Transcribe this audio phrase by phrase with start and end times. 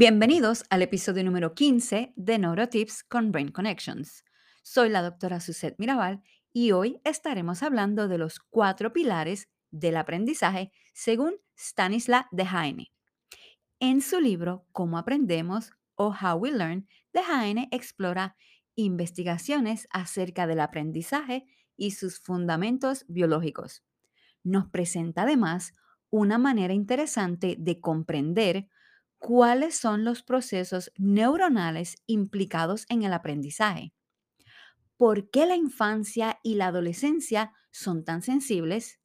[0.00, 4.22] Bienvenidos al episodio número 15 de Neurotips con Brain Connections.
[4.62, 6.22] Soy la doctora Suzette Mirabal
[6.52, 12.92] y hoy estaremos hablando de los cuatro pilares del aprendizaje según Stanislav Dehaene.
[13.80, 18.36] En su libro Cómo aprendemos o How We Learn, Dehaene explora
[18.76, 21.44] investigaciones acerca del aprendizaje
[21.76, 23.82] y sus fundamentos biológicos.
[24.44, 25.74] Nos presenta además
[26.08, 28.68] una manera interesante de comprender
[29.18, 33.92] cuáles son los procesos neuronales implicados en el aprendizaje.
[34.96, 39.00] ¿Por qué la infancia y la adolescencia son tan sensibles?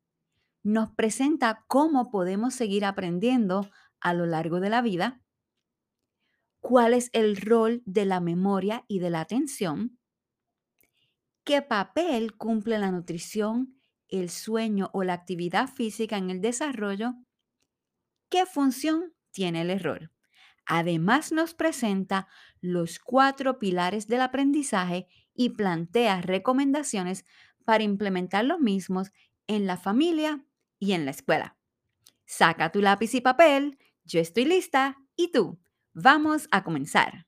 [0.64, 3.70] Nos presenta cómo podemos seguir aprendiendo
[4.02, 5.22] a lo largo de la vida.
[6.62, 10.00] ¿Cuál es el rol de la memoria y de la atención?
[11.46, 17.14] ¿Qué papel cumple la nutrición, el sueño o la actividad física en el desarrollo?
[18.30, 20.12] ¿Qué función tiene el error?
[20.66, 22.28] Además nos presenta
[22.62, 27.26] los cuatro pilares del aprendizaje y plantea recomendaciones
[27.66, 29.12] para implementar los mismos
[29.48, 30.46] en la familia
[30.80, 31.58] y en la escuela.
[32.26, 35.60] Saca tu lápiz y papel, yo estoy lista y tú.
[35.94, 37.28] Vamos a comenzar.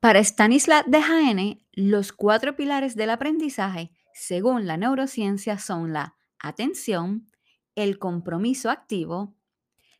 [0.00, 7.26] Para Stanislav Dehaene, los cuatro pilares del aprendizaje, según la neurociencia, son la atención,
[7.74, 9.36] el compromiso activo,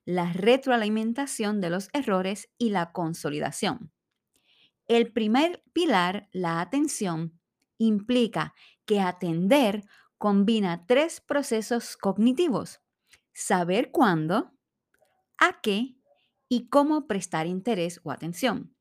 [0.07, 3.93] la retroalimentación de los errores y la consolidación.
[4.89, 7.39] El primer pilar, la atención,
[7.77, 8.55] implica
[8.87, 9.85] que atender
[10.17, 12.81] combina tres procesos cognitivos.
[13.35, 14.51] Saber cuándo,
[15.37, 15.99] a qué
[16.49, 18.75] y cómo prestar interés o atención.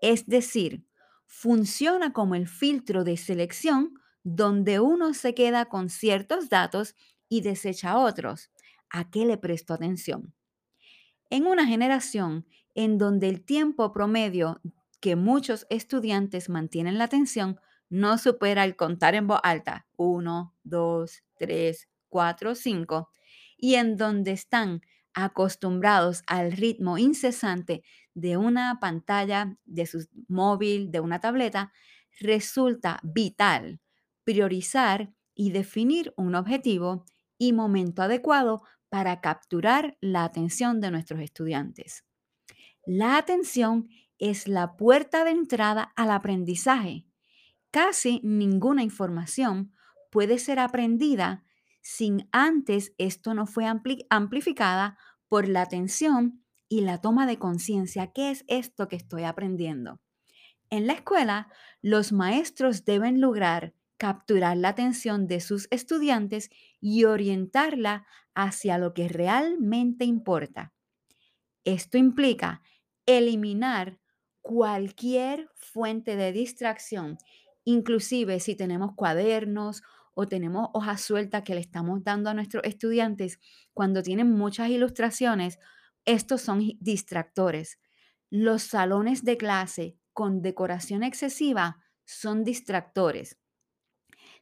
[0.00, 0.84] Es decir,
[1.26, 6.94] funciona como el filtro de selección donde uno se queda con ciertos datos
[7.28, 8.50] y desecha otros.
[8.90, 10.34] ¿A qué le presto atención?
[11.30, 14.60] En una generación en donde el tiempo promedio
[15.00, 17.60] que muchos estudiantes mantienen la atención
[17.90, 23.10] no supera el contar en voz alta, 1, 2, 3, 4, 5,
[23.56, 24.82] y en donde están
[25.24, 27.82] acostumbrados al ritmo incesante
[28.14, 31.72] de una pantalla, de su móvil, de una tableta,
[32.20, 33.80] resulta vital
[34.24, 37.04] priorizar y definir un objetivo
[37.36, 42.04] y momento adecuado para capturar la atención de nuestros estudiantes.
[42.86, 47.06] La atención es la puerta de entrada al aprendizaje.
[47.70, 49.72] Casi ninguna información
[50.10, 51.44] puede ser aprendida
[51.90, 53.64] sin antes esto no fue
[54.10, 58.12] amplificada por la atención y la toma de conciencia.
[58.12, 60.00] ¿Qué es esto que estoy aprendiendo?
[60.70, 61.48] En la escuela,
[61.80, 66.50] los maestros deben lograr capturar la atención de sus estudiantes
[66.80, 70.72] y orientarla hacia lo que realmente importa.
[71.64, 72.62] Esto implica
[73.06, 73.98] eliminar
[74.40, 77.18] cualquier fuente de distracción,
[77.64, 79.82] inclusive si tenemos cuadernos
[80.20, 83.38] o tenemos hojas sueltas que le estamos dando a nuestros estudiantes
[83.72, 85.60] cuando tienen muchas ilustraciones,
[86.04, 87.78] estos son distractores.
[88.28, 93.38] Los salones de clase con decoración excesiva son distractores.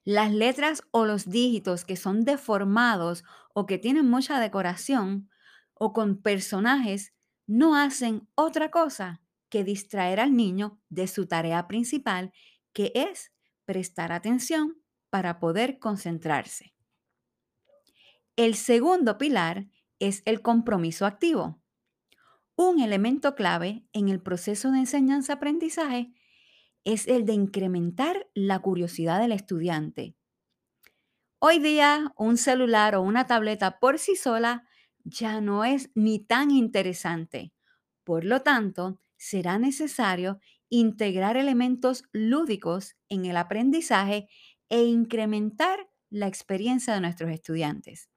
[0.03, 3.23] Las letras o los dígitos que son deformados
[3.53, 5.29] o que tienen mucha decoración
[5.75, 7.13] o con personajes
[7.47, 9.21] no hacen otra cosa
[9.51, 12.33] que distraer al niño de su tarea principal,
[12.73, 13.31] que es
[13.67, 14.86] prestar atención
[15.17, 16.75] para poder concentrarse.
[18.37, 19.67] El segundo pilar
[19.99, 21.63] es el compromiso activo.
[22.55, 26.13] Un elemento clave en el proceso de enseñanza-aprendizaje
[26.85, 30.15] es el de incrementar la curiosidad del estudiante.
[31.39, 34.69] Hoy día, un celular o una tableta por sí sola
[35.03, 37.55] ya no es ni tan interesante.
[38.05, 44.29] Por lo tanto, será necesario integrar elementos lúdicos en el aprendizaje
[44.69, 48.09] e incrementar la experiencia de nuestros estudiantes,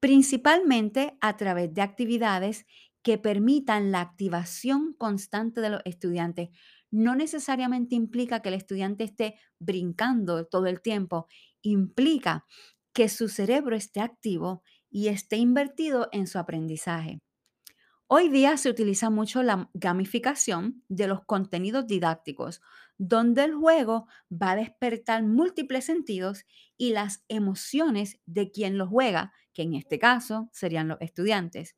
[0.00, 2.66] principalmente a través de actividades
[3.02, 6.50] que permitan la activación constante de los estudiantes.
[6.90, 11.26] No necesariamente implica que el estudiante esté brincando todo el tiempo,
[11.62, 12.46] implica
[12.92, 17.20] que su cerebro esté activo y esté invertido en su aprendizaje.
[18.06, 22.60] Hoy día se utiliza mucho la gamificación de los contenidos didácticos,
[22.98, 26.44] donde el juego va a despertar múltiples sentidos
[26.76, 31.76] y las emociones de quien lo juega, que en este caso serían los estudiantes,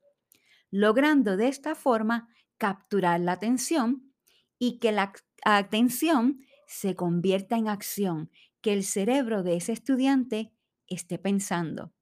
[0.70, 2.28] logrando de esta forma
[2.58, 4.12] capturar la atención
[4.58, 5.12] y que la
[5.44, 8.30] atención se convierta en acción,
[8.60, 10.52] que el cerebro de ese estudiante
[10.86, 11.92] esté pensando.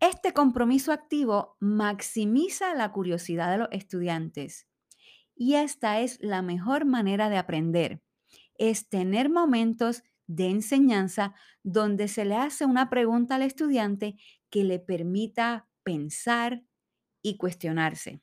[0.00, 4.66] Este compromiso activo maximiza la curiosidad de los estudiantes
[5.36, 8.02] y esta es la mejor manera de aprender,
[8.58, 14.16] es tener momentos de enseñanza donde se le hace una pregunta al estudiante
[14.50, 16.64] que le permita pensar
[17.22, 18.22] y cuestionarse.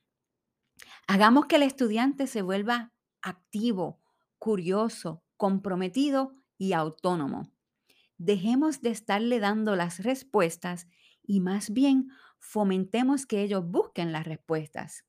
[1.06, 4.00] Hagamos que el estudiante se vuelva activo,
[4.38, 7.52] curioso, comprometido y autónomo.
[8.18, 10.88] Dejemos de estarle dando las respuestas
[11.22, 12.08] y más bien
[12.38, 15.04] fomentemos que ellos busquen las respuestas.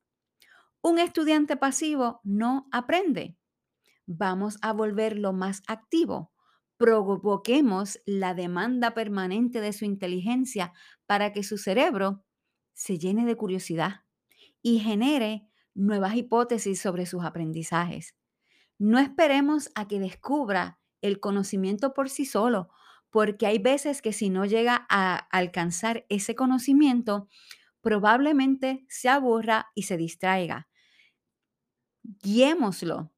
[0.86, 3.38] Un estudiante pasivo no aprende.
[4.06, 6.34] Vamos a volverlo más activo.
[6.76, 10.74] Provoquemos la demanda permanente de su inteligencia
[11.06, 12.26] para que su cerebro
[12.74, 14.02] se llene de curiosidad
[14.62, 18.18] y genere nuevas hipótesis sobre sus aprendizajes.
[18.78, 22.72] No esperemos a que descubra el conocimiento por sí solo,
[23.10, 27.30] porque hay veces que si no llega a alcanzar ese conocimiento,
[27.80, 30.68] probablemente se aburra y se distraiga.
[32.04, 33.12] Guiémoslo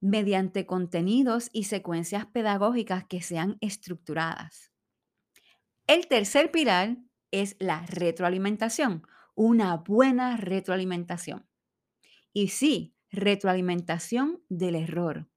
[0.00, 4.72] mediante contenidos y secuencias pedagógicas que sean estructuradas.
[5.86, 6.98] El tercer pilar
[7.30, 11.46] es la retroalimentación, una buena retroalimentación.
[12.32, 15.28] Y sí, retroalimentación del error.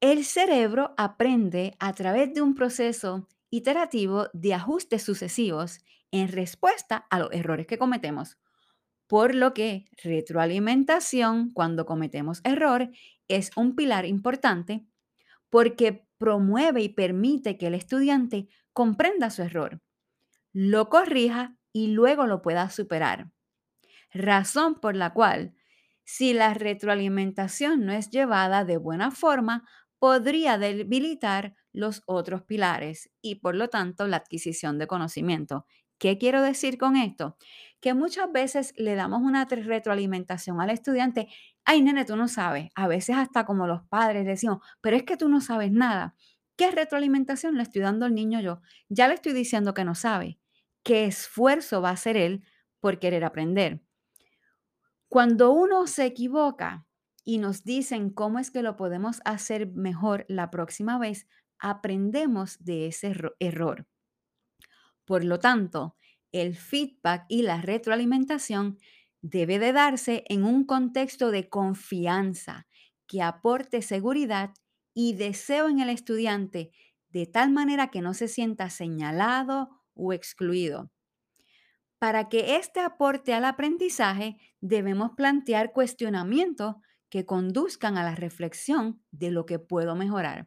[0.00, 5.80] El cerebro aprende a través de un proceso iterativo de ajustes sucesivos
[6.12, 8.38] en respuesta a los errores que cometemos.
[9.08, 12.90] Por lo que retroalimentación cuando cometemos error
[13.28, 14.86] es un pilar importante
[15.50, 19.80] porque promueve y permite que el estudiante comprenda su error,
[20.52, 23.30] lo corrija y luego lo pueda superar.
[24.12, 25.54] Razón por la cual,
[26.04, 29.68] si la retroalimentación no es llevada de buena forma,
[29.98, 35.66] podría debilitar los otros pilares y por lo tanto la adquisición de conocimiento.
[35.98, 37.36] ¿Qué quiero decir con esto?
[37.80, 41.28] Que muchas veces le damos una retroalimentación al estudiante,
[41.64, 45.16] ay nene, tú no sabes, a veces hasta como los padres decimos, pero es que
[45.16, 46.14] tú no sabes nada.
[46.56, 48.60] ¿Qué retroalimentación le estoy dando al niño yo?
[48.88, 50.40] Ya le estoy diciendo que no sabe.
[50.82, 52.44] ¿Qué esfuerzo va a hacer él
[52.80, 53.80] por querer aprender?
[55.08, 56.86] Cuando uno se equivoca
[57.24, 61.26] y nos dicen cómo es que lo podemos hacer mejor la próxima vez,
[61.58, 63.86] aprendemos de ese error.
[65.04, 65.96] Por lo tanto,
[66.32, 68.78] el feedback y la retroalimentación
[69.20, 72.66] debe de darse en un contexto de confianza
[73.06, 74.50] que aporte seguridad
[74.94, 76.70] y deseo en el estudiante
[77.10, 80.90] de tal manera que no se sienta señalado o excluido.
[81.98, 86.76] Para que este aporte al aprendizaje, debemos plantear cuestionamientos
[87.08, 90.46] que conduzcan a la reflexión de lo que puedo mejorar.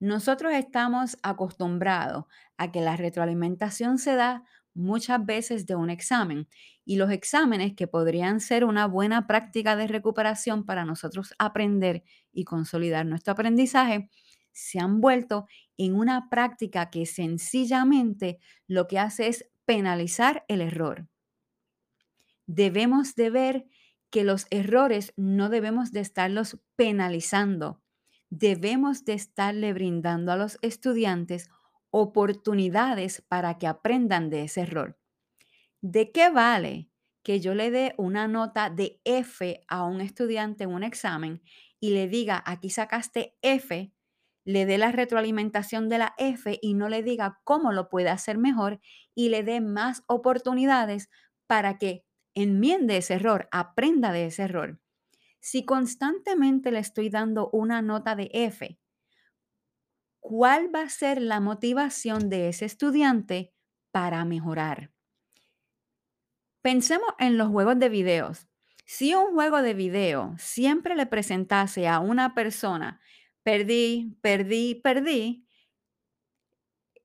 [0.00, 2.24] Nosotros estamos acostumbrados
[2.56, 4.44] a que la retroalimentación se da
[4.74, 6.48] muchas veces de un examen
[6.84, 12.44] y los exámenes que podrían ser una buena práctica de recuperación para nosotros aprender y
[12.44, 14.10] consolidar nuestro aprendizaje,
[14.52, 21.08] se han vuelto en una práctica que sencillamente lo que hace es penalizar el error.
[22.46, 23.66] Debemos de ver
[24.10, 27.82] que los errores no debemos de estarlos penalizando.
[28.30, 31.50] Debemos de estarle brindando a los estudiantes
[31.90, 34.98] oportunidades para que aprendan de ese error.
[35.80, 36.90] ¿De qué vale
[37.22, 41.42] que yo le dé una nota de F a un estudiante en un examen
[41.80, 43.92] y le diga, aquí sacaste F,
[44.44, 48.38] le dé la retroalimentación de la F y no le diga cómo lo puede hacer
[48.38, 48.80] mejor
[49.14, 51.10] y le dé más oportunidades
[51.46, 52.04] para que
[52.34, 54.80] enmiende ese error, aprenda de ese error.
[55.40, 58.78] Si constantemente le estoy dando una nota de F,
[60.28, 63.54] ¿cuál va a ser la motivación de ese estudiante
[63.92, 64.92] para mejorar?
[66.60, 68.46] Pensemos en los juegos de videos.
[68.84, 73.00] Si un juego de video siempre le presentase a una persona,
[73.42, 75.46] perdí, perdí, perdí,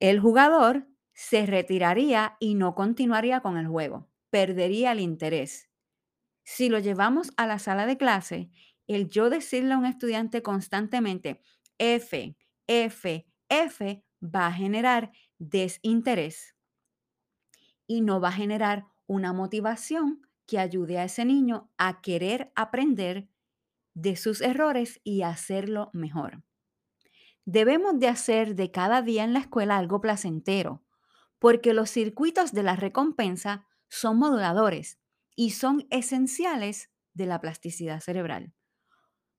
[0.01, 5.69] el jugador se retiraría y no continuaría con el juego perdería el interés.
[6.43, 8.49] Si lo llevamos a la sala de clase,
[8.87, 11.39] el yo decirle a un estudiante constantemente
[11.77, 12.35] F,
[12.67, 16.55] F, F va a generar desinterés
[17.87, 23.27] y no va a generar una motivación que ayude a ese niño a querer aprender
[23.93, 26.43] de sus errores y hacerlo mejor.
[27.45, 30.83] Debemos de hacer de cada día en la escuela algo placentero,
[31.39, 34.97] porque los circuitos de la recompensa son moduladores
[35.35, 38.53] y son esenciales de la plasticidad cerebral.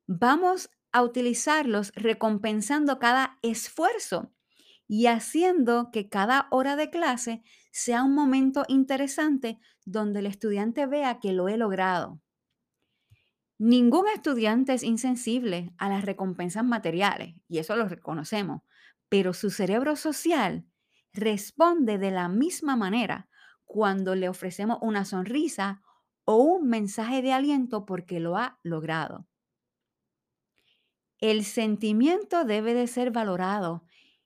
[0.07, 4.33] Vamos a utilizarlos recompensando cada esfuerzo
[4.87, 11.19] y haciendo que cada hora de clase sea un momento interesante donde el estudiante vea
[11.19, 12.21] que lo he logrado.
[13.59, 18.63] Ningún estudiante es insensible a las recompensas materiales, y eso lo reconocemos,
[19.09, 20.65] pero su cerebro social
[21.13, 23.29] responde de la misma manera
[23.65, 25.83] cuando le ofrecemos una sonrisa
[26.25, 29.27] o un mensaje de aliento porque lo ha logrado.
[31.25, 33.83] El sentimiento debe de ser valorado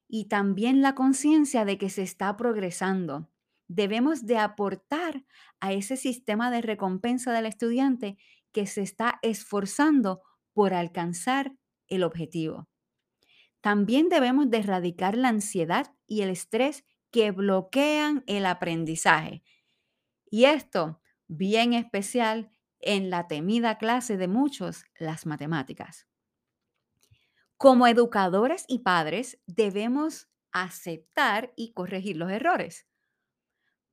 [0.08, 3.30] y también la conciencia de que se está progresando.
[3.68, 5.24] Debemos de aportar
[5.60, 8.18] a ese sistema de recompensa del estudiante
[8.50, 11.54] que se está esforzando por alcanzar
[11.86, 12.68] el objetivo.
[13.60, 19.44] También debemos de erradicar la ansiedad y el estrés que bloquean el aprendizaje.
[20.32, 22.50] Y esto, bien especial
[22.80, 26.07] en la temida clase de muchos, las matemáticas.
[27.58, 32.86] Como educadores y padres debemos aceptar y corregir los errores.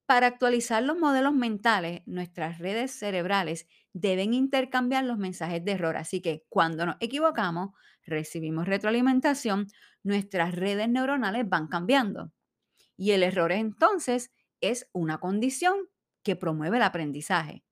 [0.05, 5.97] Para actualizar los modelos mentales, nuestras redes cerebrales deben intercambiar los mensajes de error.
[5.97, 7.71] Así que cuando nos equivocamos,
[8.05, 9.65] recibimos retroalimentación,
[10.03, 12.31] nuestras redes neuronales van cambiando.
[12.97, 14.31] Y el error entonces
[14.61, 15.75] es una condición
[16.23, 17.63] que promueve el aprendizaje.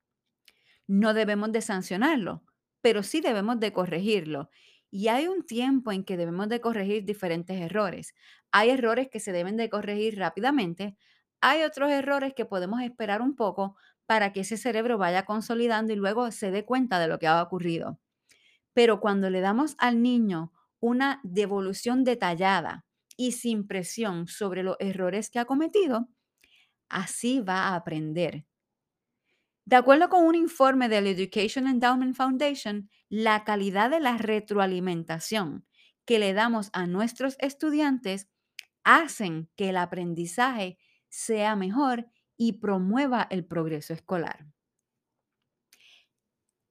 [0.88, 2.43] No debemos de sancionarlo,
[2.81, 4.50] pero sí debemos de corregirlo.
[4.95, 8.13] Y hay un tiempo en que debemos de corregir diferentes errores.
[8.51, 10.95] Hay errores que se deben de corregir rápidamente.
[11.41, 15.95] Hay otros errores que podemos esperar un poco para que ese cerebro vaya consolidando y
[15.95, 18.00] luego se dé cuenta de lo que ha ocurrido.
[18.73, 22.85] Pero cuando le damos al niño una devolución detallada
[23.17, 26.09] y sin presión sobre los errores que ha cometido,
[26.89, 28.45] así va a aprender.
[29.65, 35.65] De acuerdo con un informe del Education Endowment Foundation, la calidad de la retroalimentación
[36.05, 38.27] que le damos a nuestros estudiantes
[38.84, 40.77] hacen que el aprendizaje
[41.08, 44.48] sea mejor y promueva el progreso escolar.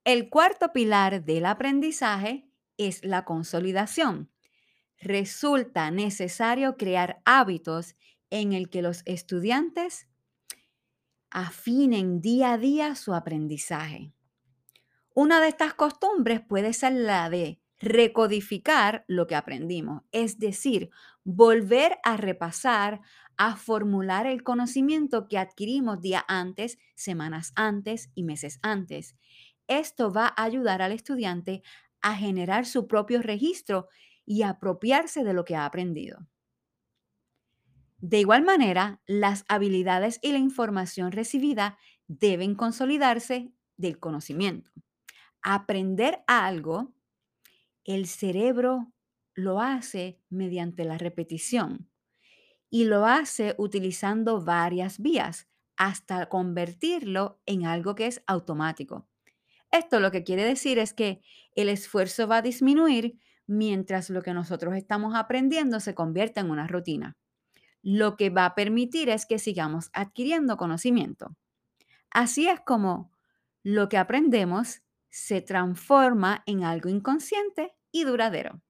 [0.05, 4.31] El cuarto pilar del aprendizaje es la consolidación.
[4.99, 7.97] Resulta necesario crear hábitos
[8.31, 10.09] en el que los estudiantes
[11.33, 14.13] afinen día a día su aprendizaje.
[15.15, 20.91] Una de estas costumbres puede ser la de recodificar lo que aprendimos, es decir,
[21.25, 23.01] volver a repasar,
[23.37, 29.17] a formular el conocimiento que adquirimos días antes, semanas antes y meses antes.
[29.67, 31.63] Esto va a ayudar al estudiante
[32.03, 33.89] a generar su propio registro
[34.25, 36.29] y apropiarse de lo que ha aprendido.
[38.03, 41.79] De igual manera, las habilidades y la información recibida
[42.09, 44.73] deben consolidarse del conocimiento.
[45.41, 46.93] Aprender algo,
[47.85, 48.93] el cerebro
[49.35, 51.89] lo hace mediante la repetición
[52.71, 59.07] y lo hace utilizando varias vías hasta convertirlo en algo que es automático.
[59.71, 61.23] Esto lo que quiere decir es que
[61.55, 66.67] el esfuerzo va a disminuir mientras lo que nosotros estamos aprendiendo se convierta en una
[66.67, 67.17] rutina
[67.83, 71.37] lo que va a permitir es que sigamos adquiriendo conocimiento.
[72.11, 73.11] Así es como
[73.63, 78.63] lo que aprendemos se transforma en algo inconsciente y duradero.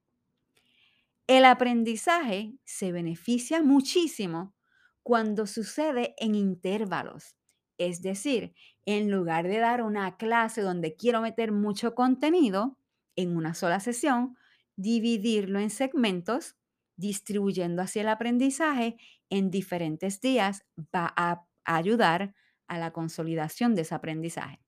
[1.27, 4.55] El aprendizaje se beneficia muchísimo
[5.03, 7.37] cuando sucede en intervalos.
[7.79, 8.55] Es decir,
[8.87, 12.77] en lugar de dar una clase donde quiero meter mucho contenido
[13.17, 14.37] en una sola sesión,
[14.77, 16.57] dividirlo en segmentos
[16.97, 18.97] distribuyendo así el aprendizaje
[19.31, 22.35] en diferentes días va a ayudar
[22.69, 24.61] a la consolidación de ese aprendizaje.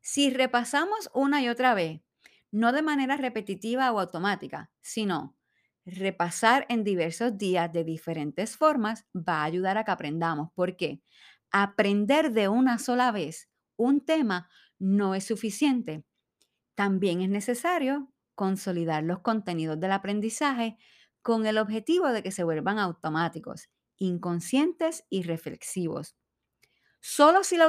[0.00, 2.00] Si repasamos una y otra vez,
[2.50, 5.36] no de manera repetitiva o automática, sino
[5.84, 10.50] repasar en diversos días de diferentes formas va a ayudar a que aprendamos.
[10.54, 11.02] ¿Por qué?
[11.50, 16.04] Aprender de una sola vez un tema no es suficiente.
[16.74, 20.78] También es necesario consolidar los contenidos del aprendizaje
[21.20, 23.68] con el objetivo de que se vuelvan automáticos,
[23.98, 26.16] inconscientes y reflexivos.
[27.02, 27.68] Solo si la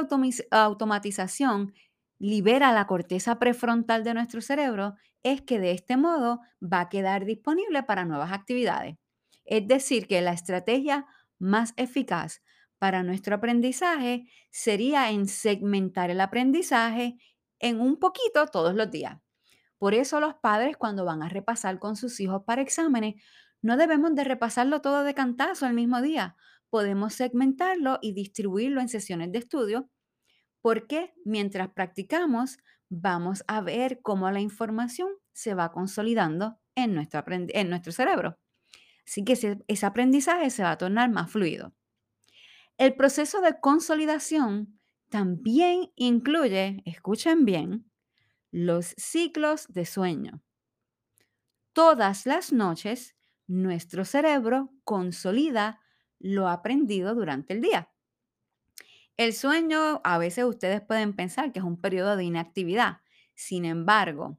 [0.50, 1.74] automatización
[2.18, 7.26] libera la corteza prefrontal de nuestro cerebro es que de este modo va a quedar
[7.26, 8.96] disponible para nuevas actividades.
[9.44, 11.04] Es decir, que la estrategia
[11.38, 12.40] más eficaz
[12.78, 17.18] para nuestro aprendizaje sería en segmentar el aprendizaje
[17.58, 19.18] en un poquito todos los días.
[19.82, 23.20] Por eso los padres cuando van a repasar con sus hijos para exámenes,
[23.62, 26.36] no debemos de repasarlo todo de cantazo el mismo día.
[26.70, 29.90] Podemos segmentarlo y distribuirlo en sesiones de estudio
[30.60, 32.58] porque mientras practicamos
[32.90, 38.38] vamos a ver cómo la información se va consolidando en nuestro, en nuestro cerebro.
[39.04, 41.74] Así que ese, ese aprendizaje se va a tornar más fluido.
[42.78, 47.91] El proceso de consolidación también incluye, escuchen bien,
[48.52, 50.42] los ciclos de sueño.
[51.72, 53.16] Todas las noches,
[53.46, 55.80] nuestro cerebro consolida
[56.20, 57.90] lo aprendido durante el día.
[59.16, 62.98] El sueño, a veces ustedes pueden pensar que es un periodo de inactividad.
[63.34, 64.38] Sin embargo,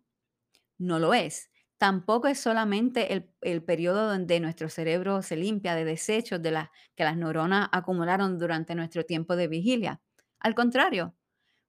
[0.77, 1.49] no lo es.
[1.77, 7.03] Tampoco es solamente el, periodo donde nuestro cerebro se limpia de desechos de las que
[7.03, 10.01] las neuronas acumularon durante nuestro tiempo de vigilia.
[10.39, 11.15] Al contrario,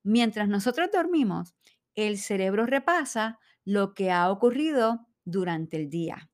[0.02, 1.54] mientras nosotros dormimos,
[1.94, 6.30] el cerebro repasa lo que ha ocurrido durante el día.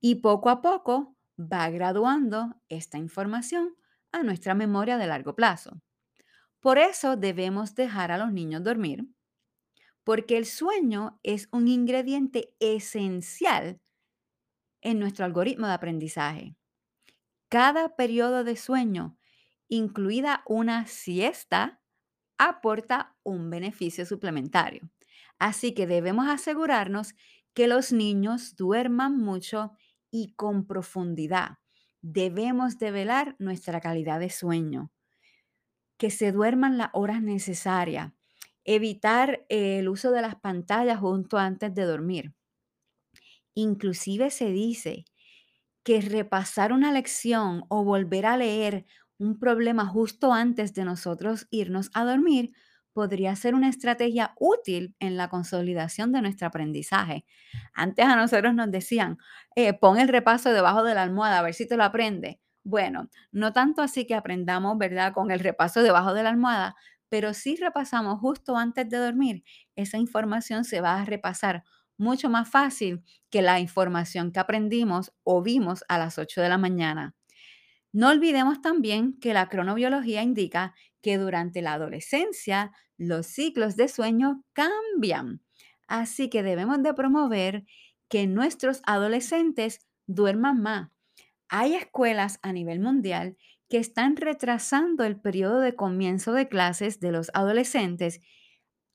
[0.00, 3.74] Y poco a poco va graduando esta información
[4.12, 5.80] a nuestra memoria de largo plazo.
[6.60, 9.06] Por eso debemos dejar a los niños dormir,
[10.04, 13.80] porque el sueño es un ingrediente esencial
[14.80, 16.56] en nuestro algoritmo de aprendizaje.
[17.48, 19.18] Cada periodo de sueño,
[19.68, 21.81] incluida una siesta,
[22.48, 24.90] aporta un beneficio suplementario.
[25.38, 27.14] Así que debemos asegurarnos
[27.54, 29.72] que los niños duerman mucho
[30.10, 31.58] y con profundidad.
[32.00, 34.90] Debemos develar nuestra calidad de sueño,
[35.96, 38.12] que se duerman las horas necesarias,
[38.64, 42.34] evitar el uso de las pantallas junto antes de dormir.
[43.54, 45.04] Inclusive se dice
[45.84, 48.86] que repasar una lección o volver a leer
[49.22, 52.52] un problema justo antes de nosotros irnos a dormir
[52.92, 57.24] podría ser una estrategia útil en la consolidación de nuestro aprendizaje.
[57.72, 59.18] Antes a nosotros nos decían,
[59.56, 62.40] eh, pon el repaso debajo de la almohada a ver si te lo aprende.
[62.64, 66.76] Bueno, no tanto así que aprendamos, ¿verdad?, con el repaso debajo de la almohada,
[67.08, 69.44] pero si repasamos justo antes de dormir,
[69.74, 71.64] esa información se va a repasar
[71.98, 76.58] mucho más fácil que la información que aprendimos o vimos a las 8 de la
[76.58, 77.14] mañana.
[77.92, 84.44] No olvidemos también que la cronobiología indica que durante la adolescencia los ciclos de sueño
[84.52, 85.42] cambian.
[85.88, 87.64] Así que debemos de promover
[88.08, 90.90] que nuestros adolescentes duerman más.
[91.48, 93.36] Hay escuelas a nivel mundial
[93.68, 98.20] que están retrasando el periodo de comienzo de clases de los adolescentes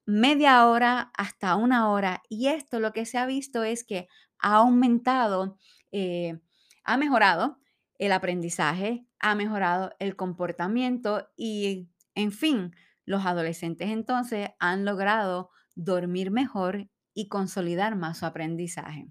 [0.05, 2.23] media hora hasta una hora.
[2.29, 4.07] Y esto lo que se ha visto es que
[4.39, 5.57] ha aumentado,
[5.91, 6.39] eh,
[6.83, 7.59] ha mejorado
[7.97, 16.31] el aprendizaje, ha mejorado el comportamiento y, en fin, los adolescentes entonces han logrado dormir
[16.31, 19.07] mejor y consolidar más su aprendizaje.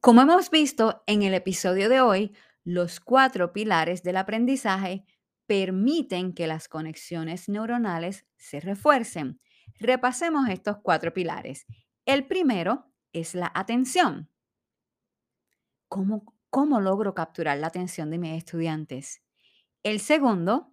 [0.00, 5.04] Como hemos visto en el episodio de hoy, los cuatro pilares del aprendizaje
[5.46, 9.40] permiten que las conexiones neuronales se refuercen.
[9.82, 11.66] Repasemos estos cuatro pilares.
[12.06, 14.30] El primero es la atención.
[15.88, 19.24] ¿Cómo, cómo logro capturar la atención de mis estudiantes?
[19.82, 20.72] El segundo,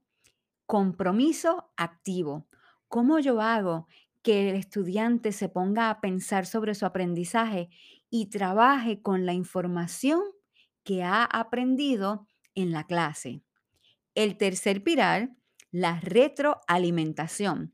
[0.68, 2.48] compromiso activo.
[2.88, 3.88] ¿Cómo yo hago
[4.22, 7.70] que el estudiante se ponga a pensar sobre su aprendizaje
[8.12, 10.22] y trabaje con la información
[10.84, 13.42] que ha aprendido en la clase?
[14.14, 15.32] El tercer pilar,
[15.72, 17.74] la retroalimentación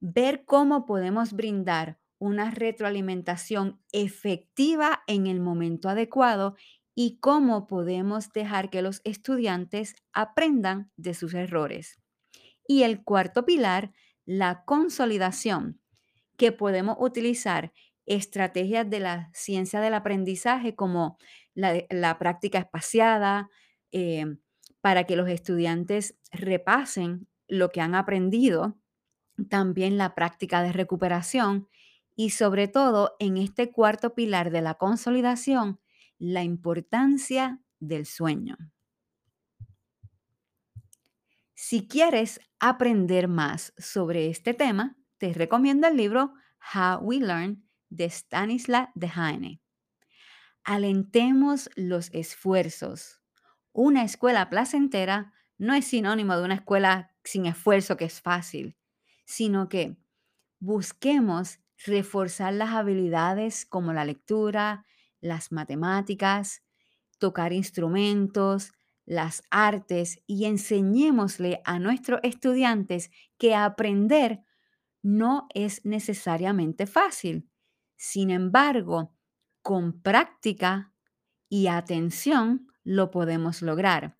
[0.00, 6.56] ver cómo podemos brindar una retroalimentación efectiva en el momento adecuado
[6.94, 12.00] y cómo podemos dejar que los estudiantes aprendan de sus errores.
[12.66, 13.92] Y el cuarto pilar,
[14.26, 15.80] la consolidación,
[16.36, 17.72] que podemos utilizar
[18.04, 21.18] estrategias de la ciencia del aprendizaje como
[21.54, 23.48] la, práctica espaciada,
[23.92, 24.24] eh,
[24.80, 28.76] para que los estudiantes repasen lo que han aprendido
[29.46, 31.68] también la práctica de recuperación
[32.16, 35.80] y sobre todo en este cuarto pilar de la consolidación,
[36.18, 38.56] la importancia del sueño.
[41.54, 46.34] Si quieres aprender más sobre este tema, te recomiendo el libro
[46.74, 49.60] How We Learn de Stanislav Dehaene.
[50.64, 53.20] Alentemos los esfuerzos.
[53.72, 58.77] Una escuela placentera no es sinónimo de una escuela sin esfuerzo que es fácil
[59.28, 59.94] sino que
[60.58, 64.86] busquemos reforzar las habilidades como la lectura,
[65.20, 66.62] las matemáticas,
[67.18, 68.72] tocar instrumentos,
[69.04, 74.40] las artes y enseñémosle a nuestros estudiantes que aprender
[75.02, 77.50] no es necesariamente fácil.
[77.96, 79.14] Sin embargo,
[79.60, 80.94] con práctica
[81.50, 84.16] y atención lo podemos lograr.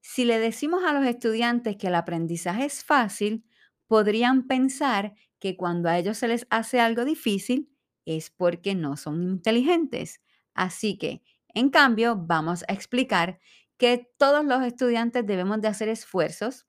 [0.00, 3.44] Si le decimos a los estudiantes que el aprendizaje es fácil,
[3.88, 7.70] podrían pensar que cuando a ellos se les hace algo difícil
[8.06, 10.22] es porque no son inteligentes.
[10.54, 11.22] Así que,
[11.54, 13.40] en cambio, vamos a explicar
[13.76, 16.66] que todos los estudiantes debemos de hacer esfuerzos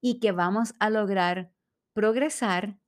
[0.00, 1.52] y que vamos a lograr
[1.94, 2.78] progresar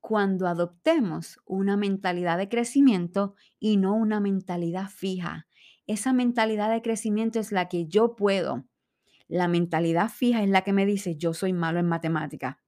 [0.00, 5.46] cuando adoptemos una mentalidad de crecimiento y no una mentalidad fija.
[5.86, 8.66] Esa mentalidad de crecimiento es la que yo puedo.
[9.28, 12.63] La mentalidad fija es la que me dice yo soy malo en matemática.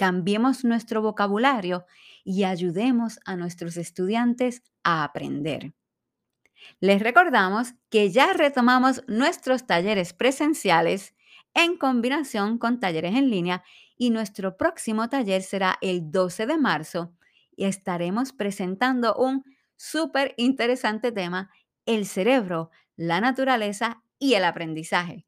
[0.00, 1.84] Cambiemos nuestro vocabulario
[2.24, 5.74] y ayudemos a nuestros estudiantes a aprender.
[6.80, 11.14] Les recordamos que ya retomamos nuestros talleres presenciales
[11.52, 13.62] en combinación con talleres en línea
[13.94, 17.14] y nuestro próximo taller será el 12 de marzo
[17.54, 19.44] y estaremos presentando un
[19.76, 21.50] súper interesante tema,
[21.84, 25.26] el cerebro, la naturaleza y el aprendizaje.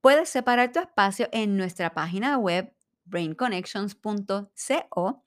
[0.00, 2.75] Puedes separar tu espacio en nuestra página web
[3.06, 5.24] brainconnections.co.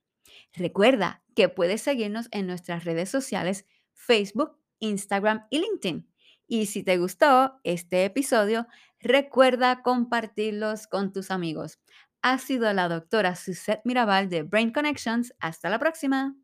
[0.54, 6.10] Recuerda que puedes seguirnos en nuestras redes sociales Facebook, Instagram y LinkedIn.
[6.48, 8.68] Y si te gustó este episodio,
[9.00, 11.80] recuerda compartirlos con tus amigos.
[12.22, 15.34] Ha sido la doctora Suzette Mirabal de Brain Connections.
[15.39, 16.36] Hasta la próxima.